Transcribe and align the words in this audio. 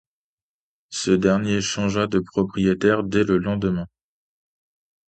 Ce 0.89 1.11
dernier 1.11 1.61
changea 1.61 2.07
de 2.07 2.17
propriétaire 2.17 3.03
dès 3.03 3.23
le 3.23 3.37
lendemain. 3.37 3.85